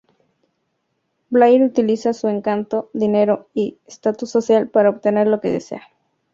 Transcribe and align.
Blair 1.29 1.61
utiliza 1.61 2.13
su 2.13 2.27
encanto, 2.27 2.89
dinero, 2.91 3.49
y 3.53 3.77
status 3.85 4.31
social 4.31 4.67
para 4.67 4.89
obtener 4.89 5.27
lo 5.27 5.39
que 5.39 5.51
desea. 5.51 5.83